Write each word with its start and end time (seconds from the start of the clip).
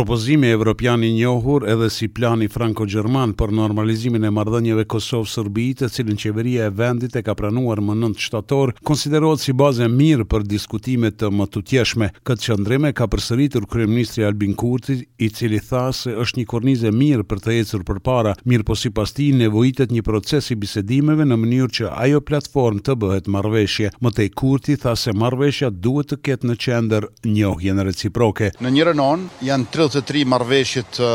Propozimi 0.00 0.48
evropian 0.48 1.04
i 1.04 1.12
njohur 1.12 1.66
edhe 1.68 1.90
si 1.90 2.06
plani 2.08 2.46
franko-gjerman 2.48 3.34
për 3.36 3.50
normalizimin 3.52 4.24
e 4.24 4.30
marrëdhënieve 4.32 4.86
Kosov-Serbi, 4.88 5.66
të 5.76 5.90
cilën 5.92 6.16
qeveria 6.22 6.70
e 6.70 6.72
vendit 6.72 7.18
e 7.18 7.22
ka 7.26 7.34
pranuar 7.36 7.82
më 7.84 7.98
9 8.06 8.22
shtator, 8.26 8.72
konsiderohet 8.90 9.42
si 9.44 9.52
bazë 9.52 9.90
mirë 9.92 10.24
për 10.32 10.46
diskutime 10.48 11.10
të 11.22 11.28
mëtutjeshme. 11.36 12.08
Këtë 12.30 12.46
qëndrime 12.46 12.94
ka 12.96 13.10
përsëritur 13.12 13.66
kryeministri 13.74 14.24
Albin 14.24 14.56
Kurti, 14.62 14.96
i 15.20 15.28
cili 15.28 15.60
tha 15.60 15.84
se 15.92 16.14
është 16.16 16.40
një 16.40 16.46
kornizë 16.54 16.88
e 16.88 16.94
mirë 16.96 17.26
për 17.28 17.44
të 17.44 17.52
ecur 17.58 17.84
përpara, 17.90 18.32
mirë 18.48 18.64
po 18.70 18.78
sipas 18.80 19.12
tij 19.12 19.34
nevojitet 19.42 19.92
një 19.92 20.00
proces 20.08 20.48
i 20.48 20.56
bisedimeve 20.64 21.28
në 21.28 21.36
mënyrë 21.44 21.70
që 21.76 21.92
ajo 22.06 22.22
platformë 22.30 22.86
të 22.88 22.96
bëhet 23.04 23.28
marrëveshje. 23.36 23.92
Më 24.00 24.14
tej 24.16 24.32
Kurti 24.40 24.80
tha 24.80 24.96
se 25.04 25.12
marrëveshja 25.12 25.68
duhet 25.76 26.14
të 26.14 26.20
ketë 26.24 26.48
në 26.54 26.58
qendër 26.64 27.10
njohjen 27.36 27.84
reciproke. 27.90 28.54
Në 28.64 28.74
një 28.80 28.88
rënon 28.94 29.28
janë 29.44 29.70
23 29.90 30.22
marveshjet 30.32 30.86
të 30.98 31.06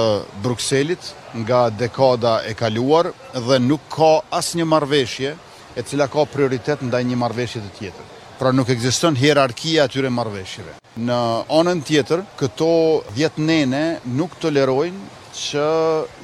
Bruxellit 0.44 1.06
nga 1.44 1.60
dekada 1.84 2.34
e 2.50 2.54
kaluar 2.60 3.08
dhe 3.48 3.60
nuk 3.64 3.86
ka 3.96 4.10
as 4.40 4.50
një 4.60 4.68
marveshje 4.72 5.32
e 5.80 5.84
cila 5.88 6.08
ka 6.12 6.26
prioritet 6.34 6.84
ndaj 6.88 7.02
një 7.10 7.20
marveshje 7.24 7.62
të 7.64 7.72
tjetër. 7.80 8.12
Pra 8.40 8.52
nuk 8.52 8.68
egziston 8.76 9.16
hierarkia 9.20 9.86
atyre 9.88 10.12
marveshjeve. 10.12 10.76
Në 11.08 11.20
onën 11.58 11.84
tjetër, 11.88 12.24
këto 12.40 12.70
10 13.16 13.40
nene 13.48 13.82
nuk 14.20 14.36
tolerojnë 14.44 15.25
që 15.36 15.68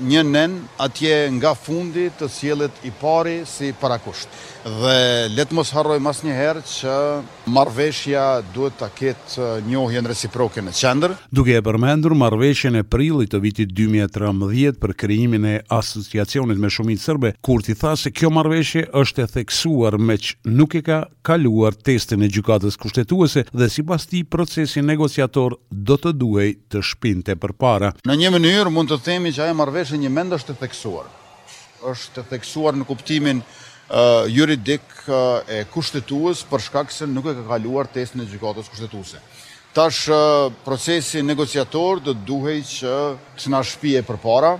një 0.07 0.23
nen 0.27 0.55
atje 0.81 1.15
nga 1.37 1.51
fundi 1.57 2.07
të 2.17 2.29
sjelit 2.31 2.83
i 2.87 2.91
pari 3.01 3.41
si 3.49 3.71
parakusht. 3.79 4.31
Dhe 4.61 4.97
le 5.33 5.45
të 5.49 5.55
mos 5.57 5.71
harroj 5.73 5.99
mas 6.05 6.19
një 6.23 6.35
herë 6.37 6.61
që 6.69 6.95
marveshja 7.51 8.25
duhet 8.53 8.75
të 8.79 8.89
ketë 8.99 9.39
uh, 9.39 9.53
njohjen 9.65 10.05
reciproke 10.07 10.61
në 10.63 10.75
qendër. 10.77 11.15
Duke 11.33 11.55
e 11.57 11.63
përmendur 11.65 12.13
marveshjen 12.17 12.77
e 12.79 12.83
prillit 12.87 13.31
të 13.33 13.39
vitit 13.43 13.71
2013 13.75 14.77
për 14.81 14.93
kryimin 15.03 15.47
e 15.49 15.55
asociacionit 15.73 16.61
me 16.61 16.69
shumit 16.71 17.01
sërbe, 17.01 17.33
kur 17.43 17.65
ti 17.65 17.73
tha 17.75 17.95
se 17.97 18.11
kjo 18.15 18.29
marveshje 18.33 18.85
është 19.01 19.25
e 19.25 19.31
theksuar 19.39 19.97
me 19.99 20.19
që 20.21 20.53
nuk 20.53 20.77
e 20.77 20.83
ka 20.85 20.99
kaluar 21.25 21.73
testin 21.75 22.23
e 22.23 22.29
gjukatës 22.31 22.77
kushtetuese 22.81 23.47
dhe 23.49 23.69
si 23.73 23.83
pas 23.87 24.05
ti 24.07 24.21
procesi 24.23 24.83
negociator 24.85 25.57
do 25.71 25.97
të 25.97 26.13
duhej 26.21 26.51
të 26.69 26.83
shpinte 26.85 27.33
për 27.41 27.55
para. 27.61 27.91
Në 28.05 28.19
një 28.21 28.33
mënyrë 28.37 28.71
mund 28.77 28.91
të 28.93 29.00
themi 29.05 29.31
që 29.33 29.43
ajo 29.47 29.57
marrveshje 29.57 29.97
një 30.01 30.11
mendë 30.19 30.39
është 30.41 30.53
të 30.57 30.63
theksuar. 30.67 31.07
është 31.81 32.15
të 32.15 32.21
theksuar 32.29 32.73
në 32.77 32.85
kuptimin 32.85 33.39
juridik 34.29 34.85
e 35.55 35.63
kushtetuës 35.73 36.43
për 36.49 36.61
shkak 36.67 36.91
se 36.93 37.07
nuk 37.09 37.25
e 37.25 37.33
ka 37.39 37.43
kaluar 37.49 37.87
testin 37.89 38.21
në 38.21 38.27
gjykatës 38.29 38.69
kushtetuëse. 38.69 39.17
Tash 39.73 40.01
procesi 40.65 41.23
negociator 41.25 42.01
dhe 42.05 42.13
duhej 42.29 42.61
që 42.77 42.93
të 43.39 43.47
nga 43.49 43.63
shpije 43.71 44.03
për 44.05 44.17
para. 44.25 44.51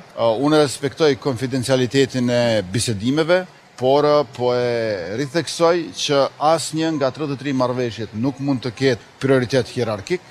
Unë 0.46 0.64
respektoj 0.64 1.12
konfidencialitetin 1.22 2.30
e 2.30 2.44
bisedimeve, 2.74 3.46
por 3.78 4.04
po 4.34 4.48
e 4.56 5.16
ritheksoj 5.22 5.76
që 6.02 6.18
asë 6.54 6.74
njën 6.78 6.94
nga 6.98 7.12
33 7.12 7.54
marveshjet 7.54 8.14
nuk 8.18 8.40
mund 8.40 8.64
të 8.66 8.72
ketë 8.80 9.04
prioritet 9.22 9.68
hierarkik. 9.76 10.22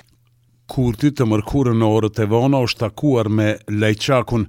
Kurti 0.71 1.09
të 1.11 1.25
mërkurën 1.27 1.75
në 1.81 1.87
orët 1.97 2.19
e 2.23 2.25
vona 2.31 2.61
o 2.63 2.67
shtakuar 2.73 3.27
me 3.37 3.47
Lejqakun. 3.83 4.45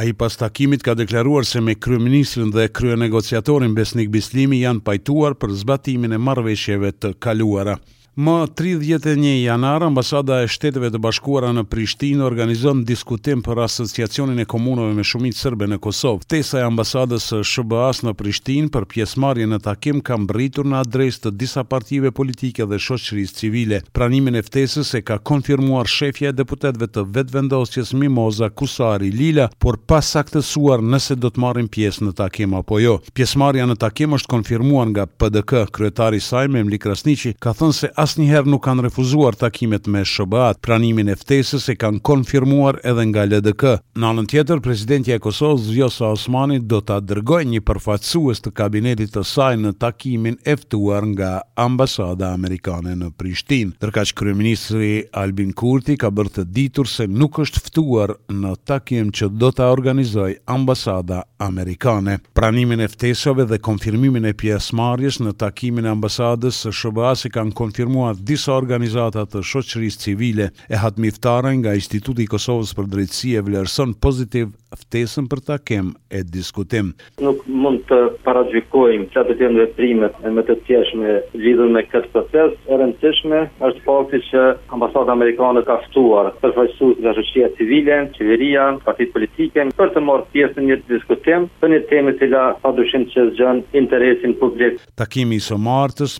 A 0.00 0.04
i 0.08 0.12
pas 0.20 0.36
takimit 0.40 0.82
ka 0.86 0.96
deklaruar 0.98 1.46
se 1.50 1.62
me 1.66 1.76
kryeministrin 1.84 2.50
dhe 2.56 2.66
krye 2.78 2.96
negociatorin 3.04 3.76
Besnik 3.78 4.10
Bislimi 4.16 4.60
janë 4.64 4.82
pajtuar 4.90 5.38
për 5.44 5.54
zbatimin 5.62 6.18
e 6.18 6.20
marveshjeve 6.26 6.90
të 7.04 7.12
kaluara. 7.26 7.76
Më 8.18 8.46
31 8.58 9.38
janar, 9.44 9.82
ambasada 9.86 10.40
e 10.42 10.48
shteteve 10.50 10.88
të 10.90 10.98
bashkuara 10.98 11.52
në 11.54 11.62
Prishtinë 11.70 12.24
organizon 12.26 12.80
diskutim 12.84 13.38
për 13.46 13.60
asociacionin 13.68 14.42
e 14.42 14.46
komunove 14.50 14.96
me 14.98 15.04
shumit 15.06 15.38
sërbe 15.38 15.68
në 15.70 15.76
Kosovë. 15.84 16.26
Tesa 16.26 16.58
e 16.58 16.64
ambasadës 16.66 17.28
së 17.30 17.38
SBA-s 17.46 18.02
në 18.02 18.14
Prishtinë 18.18 18.72
për 18.74 18.88
pjesëmarrjen 18.90 19.54
në 19.54 19.60
takim 19.62 20.00
ka 20.02 20.16
mbërritur 20.18 20.66
në 20.66 20.80
adresë 20.80 21.28
të 21.28 21.32
disa 21.44 21.62
partive 21.62 22.10
politike 22.12 22.66
dhe 22.66 22.80
shoqërisë 22.82 23.36
civile. 23.44 23.78
Pranimin 23.94 24.40
e 24.42 24.42
ftesës 24.42 24.90
e 24.98 25.04
ka 25.06 25.20
konfirmuar 25.22 25.86
shefja 25.88 26.32
e 26.34 26.38
deputetëve 26.40 26.90
të 26.90 27.06
vetëvendosjes 27.14 27.94
Mimoza 27.94 28.50
Kusari 28.50 29.12
Lila, 29.14 29.46
por 29.62 29.78
pa 29.86 30.02
saktësuar 30.02 30.82
nëse 30.82 31.14
do 31.14 31.30
të 31.30 31.44
marrin 31.46 31.70
pjesë 31.70 32.08
në 32.10 32.16
takim 32.18 32.58
apo 32.58 32.82
jo. 32.82 32.98
Pjesëmarrja 33.14 33.70
në 33.70 33.78
takim 33.86 34.18
është 34.18 34.34
konfirmuar 34.34 34.90
nga 34.96 35.06
PDK, 35.06 35.64
kryetari 35.70 36.18
i 36.18 36.26
saj 36.26 36.50
Memlik 36.50 36.82
Krasniqi 36.88 37.36
ka 37.38 37.54
thënë 37.54 37.78
se 37.78 37.92
asnjëherë 38.00 38.48
nuk 38.48 38.62
kanë 38.64 38.86
refuzuar 38.86 39.36
takimet 39.36 39.86
me 39.92 40.00
SBA-t. 40.06 40.60
Pranimin 40.64 41.10
e 41.12 41.14
ftesës 41.20 41.66
e 41.68 41.76
kanë 41.76 42.00
konfirmuar 42.06 42.78
edhe 42.88 43.02
nga 43.10 43.26
LDK. 43.28 43.74
Në 44.00 44.08
anën 44.10 44.28
tjetër, 44.30 44.62
presidenti 44.64 45.12
i 45.12 45.18
Kosovës, 45.20 45.66
Vjosa 45.74 46.08
Osmani, 46.14 46.60
do 46.72 46.78
ta 46.86 46.96
dërgojë 47.04 47.48
një 47.50 47.60
përfaqësues 47.68 48.40
të 48.46 48.52
kabinetit 48.56 49.12
të 49.14 49.24
saj 49.28 49.58
në 49.60 49.74
takimin 49.82 50.38
e 50.48 50.56
ftuar 50.62 51.04
nga 51.12 51.30
ambasada 51.60 52.30
amerikane 52.38 52.94
në 52.96 53.10
Prishtinë. 53.20 53.74
Ndërkaq 53.82 54.14
kryeministri 54.20 54.92
Albin 55.20 55.52
Kurti 55.60 55.98
ka 56.00 56.08
bërë 56.14 56.34
të 56.38 56.46
ditur 56.56 56.88
se 56.88 57.08
nuk 57.10 57.42
është 57.44 57.64
ftuar 57.68 58.14
në 58.32 58.54
takim 58.68 59.12
që 59.12 59.28
do 59.36 59.52
ta 59.52 59.68
organizojë 59.74 60.40
ambasada 60.56 61.20
amerikane. 61.42 62.16
Pranimin 62.36 62.80
e 62.80 62.88
ftesave 62.94 63.44
dhe 63.52 63.60
konfirmimin 63.68 64.30
e 64.30 64.34
pjesëmarrjes 64.40 65.20
në 65.26 65.36
takimin 65.44 65.84
e 65.84 65.92
ambasadës 65.94 66.64
së 66.64 66.72
SBA-s 66.80 67.28
kanë 67.36 67.52
konfirmuar 67.54 67.88
konfirmuar 67.90 68.14
disa 68.26 68.52
organizata 68.54 69.24
të 69.26 69.42
shoqërisë 69.44 70.02
civile 70.04 70.46
e 70.72 70.76
hatmiftare 70.82 71.50
nga 71.58 71.74
Instituti 71.74 72.22
i 72.24 72.30
Kosovës 72.30 72.72
për 72.76 72.86
Drejtësi 72.92 73.32
e 73.38 73.42
vlerëson 73.46 73.94
pozitiv 74.02 74.48
ftesën 74.78 75.26
për 75.26 75.40
takim 75.50 75.86
e 76.14 76.20
diskutim. 76.22 76.92
Nuk 77.18 77.40
mund 77.50 77.80
të 77.90 77.98
parajikojmë 78.22 79.08
çfarë 79.10 79.28
do 79.28 79.34
të 79.34 79.42
jenë 79.46 79.60
veprimet 79.64 80.14
e 80.22 80.30
më 80.30 80.44
të 80.46 80.56
tjeshme 80.66 81.16
lidhur 81.42 81.72
me 81.74 81.82
këtë 81.90 82.12
proces, 82.14 82.52
e 82.70 82.78
rëndësishme 82.78 83.40
është 83.68 83.82
fakti 83.86 84.20
që 84.30 84.44
ambasadat 84.76 85.10
amerikane 85.16 85.64
ka 85.66 85.80
ftuar 85.88 86.30
përfaqësues 86.44 87.00
nga 87.02 87.16
shoqëria 87.18 87.48
civile, 87.58 87.98
qeveria, 88.16 88.66
partitë 88.86 89.14
politike 89.16 89.66
për 89.80 89.90
të 89.96 90.04
marrë 90.06 90.28
pjesë 90.34 90.58
në 90.60 90.66
një 90.70 90.78
diskutim 90.92 91.48
për 91.64 91.74
një 91.74 91.80
temë 91.90 92.14
që 92.20 92.30
la 92.36 92.44
padyshim 92.62 93.08
që 93.12 93.26
zgjon 93.32 93.64
interesin 93.82 94.36
publik. 94.44 94.78
Takimi 95.02 95.40
i 95.42 95.46
së 95.48 95.58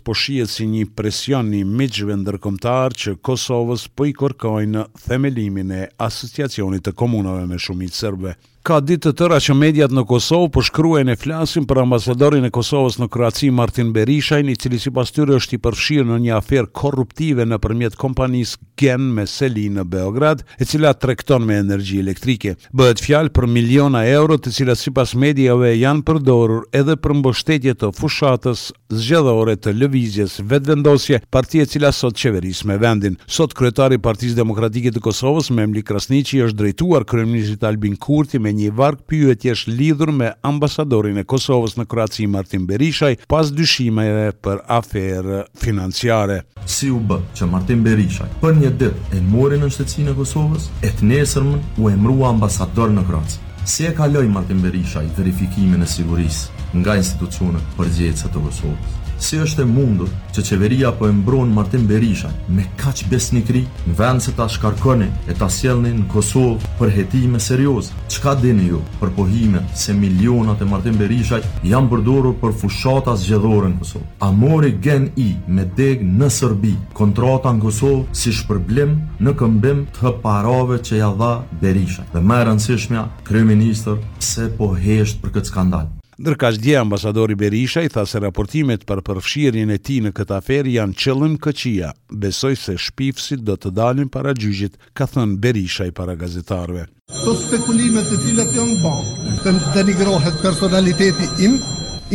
po 0.05 0.13
shihet 0.21 0.49
si 0.49 0.65
një 0.67 0.85
presion 0.95 1.53
i 1.53 1.60
miqve 1.67 2.15
ndërkomtar 2.21 2.95
që 3.03 3.13
Kosovës 3.27 3.85
po 3.97 4.07
i 4.09 4.15
kërkojnë 4.17 4.85
themelimin 5.05 5.73
e 5.77 5.83
asociacionit 6.09 6.85
të 6.87 6.95
komunave 7.01 7.45
me 7.51 7.59
shumit 7.61 7.97
sërbe. 7.97 8.35
Ka 8.61 8.75
ditë 8.77 9.01
të 9.07 9.11
tëra 9.17 9.39
që 9.41 9.53
mediat 9.57 9.89
në 9.95 10.03
Kosovë 10.05 10.51
po 10.53 10.61
shkruajnë 10.61 11.13
e 11.15 11.17
flasin 11.17 11.63
për 11.65 11.79
ambasadorin 11.81 12.43
e 12.45 12.51
Kosovës 12.53 12.99
në 13.01 13.07
Kroaci 13.09 13.47
Martin 13.57 13.87
Berishajn, 13.95 14.51
i 14.53 14.53
cili 14.53 14.77
sipas 14.77 15.09
tyre 15.09 15.33
është 15.39 15.57
i 15.57 15.61
përfshirë 15.65 16.05
në 16.11 16.19
një 16.27 16.35
aferë 16.37 16.69
korruptive 16.77 17.47
nëpërmjet 17.49 17.97
kompanisë 17.97 18.59
Gen 18.81 19.07
me 19.17 19.25
seli 19.29 19.65
në 19.69 19.85
Beograd, 19.89 20.43
e 20.61 20.65
cila 20.65 20.91
tregton 20.93 21.43
me 21.45 21.57
energji 21.61 21.99
elektrike. 22.03 22.53
Bëhet 22.73 23.01
fjalë 23.05 23.31
për 23.33 23.47
miliona 23.53 24.03
euro, 24.09 24.37
të 24.41 24.53
cilat 24.53 24.77
sipas 24.81 25.15
mediave 25.21 25.71
janë 25.77 26.05
përdorur 26.07 26.63
edhe 26.73 26.95
për 26.97 27.15
mbështetje 27.19 27.75
të 27.81 27.91
fushatës 27.97 28.63
zgjedhore 28.89 29.55
të 29.57 29.73
lëvizjes 29.77 30.37
vetëvendosje, 30.49 31.21
parti 31.33 31.61
e 31.61 31.67
cila 31.69 31.93
sot 31.93 32.17
qeveris 32.17 32.61
me 32.69 32.77
vendin. 32.81 33.17
Sot 33.29 33.53
kryetari 33.57 33.97
i 33.97 34.01
Partisë 34.01 34.37
Demokratike 34.41 34.93
të 34.95 35.01
Kosovës, 35.05 35.51
Memli 35.53 35.83
Krasniqi, 35.85 36.41
është 36.47 36.57
drejtuar 36.61 37.05
kryeministit 37.09 37.65
Albin 37.69 37.97
Kurti 38.01 38.41
një 38.53 38.69
vark 38.75 39.01
pyet 39.09 39.43
lidhur 39.67 40.11
me 40.11 40.31
ambasadorin 40.47 41.17
e 41.21 41.25
Kosovës 41.25 41.77
në 41.79 41.85
Kroaci 41.89 42.27
Martin 42.27 42.65
Berishaj 42.69 43.15
pas 43.29 43.51
dyshimeve 43.51 44.31
për 44.43 44.61
aferë 44.79 45.41
financiare. 45.61 46.39
Si 46.65 46.89
u 46.91 46.99
bë 46.99 47.19
që 47.37 47.49
Martin 47.51 47.83
Berishaj 47.83 48.27
për 48.43 48.55
një 48.61 48.73
ditë 48.83 49.17
e 49.19 49.23
mori 49.31 49.59
në 49.61 49.71
shtetin 49.75 50.11
e 50.11 50.15
Kosovës 50.19 50.69
e 50.83 50.91
të 50.91 51.09
nesërmën 51.13 51.61
u 51.81 51.91
emrua 51.93 52.31
ambasador 52.35 52.93
në 52.95 53.05
Kroaci. 53.09 53.39
Si 53.67 53.85
e 53.85 53.93
kaloi 53.97 54.27
Martin 54.29 54.61
Berishaj 54.63 55.07
verifikimin 55.17 55.85
e 55.85 55.89
sigurisë? 55.89 56.60
nga 56.79 56.95
institucionet 56.99 57.63
përgjegjëse 57.77 58.29
të 58.31 58.41
Kosovës. 58.47 58.97
Si 59.21 59.37
është 59.37 59.61
e 59.61 59.67
mundur 59.69 60.07
që 60.33 60.41
qeveria 60.47 60.89
po 60.97 61.05
e 61.05 61.11
mbron 61.13 61.51
Martin 61.53 61.83
Berisha 61.85 62.31
me 62.49 62.63
kaq 62.79 63.03
besnikri 63.11 63.59
në 63.85 63.91
vend 63.99 64.23
se 64.25 64.31
ta 64.33 64.47
shkarkoni 64.49 65.05
e 65.29 65.35
ta 65.37 65.45
sjellni 65.49 65.91
në 65.93 66.07
Kosovë 66.09 66.71
për 66.79 66.93
hetime 66.95 67.37
serioze? 67.39 67.93
Çka 68.09 68.33
dini 68.41 68.71
ju 68.71 68.79
për 69.03 69.11
pohimin 69.19 69.67
se 69.77 69.93
milionat 69.93 70.61
e 70.65 70.69
Martin 70.71 70.97
Berishaj 70.97 71.43
janë 71.73 71.91
përdorur 71.93 72.35
për 72.41 72.55
fushata 72.63 73.13
zgjedhore 73.21 73.69
në 73.73 73.79
Kosovë? 73.83 74.09
A 74.25 74.31
mori 74.31 74.73
gen 74.83 75.11
i 75.21 75.29
me 75.47 75.67
deg 75.77 76.01
në 76.03 76.31
Serbi 76.33 76.73
kontrata 76.97 77.53
në 77.53 77.61
Kosovë 77.67 78.03
si 78.17 78.33
shpërblim 78.41 78.97
në 79.21 79.35
këmbim 79.39 79.85
të 80.01 80.15
parave 80.25 80.81
që 80.81 80.97
ja 81.03 81.11
dha 81.19 81.33
Berisha? 81.61 82.07
Dhe 82.15 82.21
më 82.25 82.41
e 82.41 82.49
rëndësishmja, 82.51 83.05
kryeministër, 83.29 84.01
pse 84.17 84.49
po 84.57 84.73
hesht 84.73 85.21
për 85.21 85.37
këtë 85.37 85.53
skandal? 85.53 85.91
Ndërka 86.21 86.51
shdje 86.53 86.75
ambasadori 86.77 87.33
Berisha 87.35 87.81
i 87.81 87.89
tha 87.89 88.03
se 88.05 88.19
raportimet 88.21 88.83
për 88.89 88.99
përfshirjen 89.07 89.71
e 89.73 89.77
ti 89.87 89.95
në 90.05 90.11
këtë 90.19 90.35
aferi 90.35 90.75
janë 90.75 90.93
qëllën 91.01 91.33
këqia. 91.45 91.89
Besoj 92.25 92.53
se 92.63 92.75
shpifësit 92.77 93.41
do 93.47 93.55
të 93.57 93.71
dalin 93.79 94.11
para 94.15 94.35
gjyqit, 94.43 94.75
ka 94.93 95.07
thënë 95.09 95.39
Berisha 95.41 95.87
i 95.89 95.95
para 95.99 96.13
gazetarve. 96.21 96.85
Të 97.23 97.33
spekulimet 97.41 98.11
të 98.13 98.19
cilat 98.27 98.53
janë 98.53 98.77
banë, 98.83 99.33
të 99.47 99.55
denigrohet 99.79 100.37
personaliteti 100.45 101.31
im, 101.49 101.57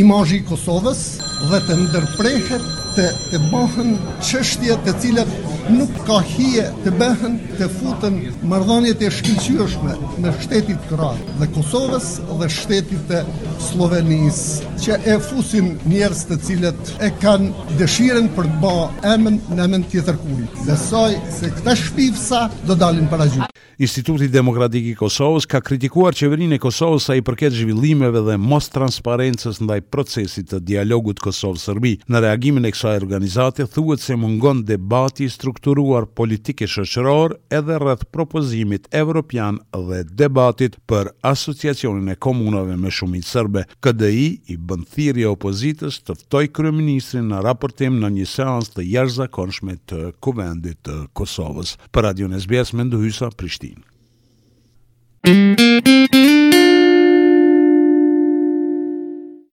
imajji 0.04 0.44
Kosovës 0.52 1.02
dhe 1.50 1.58
të 1.66 1.80
ndërprehet 1.82 2.70
të, 2.94 3.10
të 3.32 3.42
bëhen 3.50 3.94
qështjet 4.22 4.86
të 4.86 4.98
cilat 5.02 5.34
nuk 5.74 5.90
ka 6.06 6.18
hije 6.26 6.66
të 6.84 6.92
bëhen 7.00 7.34
të 7.58 7.66
futen 7.74 8.18
mardhonjet 8.48 9.00
e 9.02 9.10
me 9.82 9.94
në 10.22 10.32
shtetit 10.42 10.86
kratë 10.90 11.36
dhe 11.40 11.48
Kosovës 11.56 12.06
dhe 12.40 12.48
shtetit 12.50 13.10
e 13.10 13.20
Slovenis 13.66 14.38
që 14.84 14.98
e 15.14 15.18
fusin 15.26 15.72
njerës 15.90 16.22
të 16.28 16.38
cilët 16.46 16.94
e 17.02 17.10
kanë 17.22 17.66
dëshiren 17.80 18.30
për 18.36 18.50
të 18.52 18.60
ba 18.62 18.74
emën 19.14 19.40
në 19.56 19.64
emën 19.66 19.84
tjetër 19.90 20.18
kujtë. 20.20 20.66
Besoj 20.68 21.16
se 21.38 21.50
këta 21.58 21.74
shpivësa 21.82 22.46
do 22.68 22.76
dalin 22.78 23.08
para 23.10 23.26
gjithë. 23.26 23.50
Instituti 23.84 24.30
Demokratik 24.32 24.86
i 24.88 24.94
Kosovës 24.96 25.44
ka 25.52 25.58
kritikuar 25.60 26.14
qeverin 26.16 26.54
e 26.56 26.58
Kosovës 26.60 27.10
sa 27.10 27.16
i 27.18 27.24
përket 27.24 27.52
zhvillimeve 27.52 28.22
dhe 28.24 28.36
mos 28.40 28.70
transparencës 28.72 29.58
ndaj 29.60 29.82
procesit 29.92 30.48
të 30.52 30.62
dialogut 30.70 31.20
Kosovë-Serbi. 31.20 31.98
Në 32.08 32.22
reagimin 32.24 32.64
e 32.64 32.72
kësaj 32.72 32.96
organizate 33.02 33.66
thuhet 33.74 34.00
se 34.00 34.16
mungon 34.16 34.62
debati 34.68 35.26
i 35.28 35.34
strukturuar 35.56 36.04
politike 36.18 36.66
shëqëror 36.68 37.34
edhe 37.56 37.78
rreth 37.80 38.04
propozimit 38.14 38.88
evropian 39.00 39.58
dhe 39.88 40.02
debatit 40.20 40.76
për 40.90 41.10
asociacionin 41.26 42.08
e 42.12 42.18
komunave 42.26 42.76
me 42.80 42.90
shumicë 42.92 43.28
serbe. 43.30 43.62
KDI 43.82 44.28
i 44.52 44.56
bën 44.58 44.84
thirrje 44.92 45.30
opozitës 45.32 45.98
të 46.04 46.18
ftojë 46.20 46.52
kryeministrin 46.60 47.28
në 47.32 47.40
raportim 47.48 47.96
në 48.02 48.12
një 48.20 48.28
seancë 48.36 48.76
të 48.76 48.86
jashtëzakonshme 48.92 49.78
të 49.90 50.02
Kuvendit 50.22 50.82
të 50.86 50.98
Kosovës. 51.16 51.76
Për 51.92 52.04
Radio 52.10 52.30
SBS 52.40 52.74
Mendohysa 52.76 53.32
Prishtinë. 53.34 53.94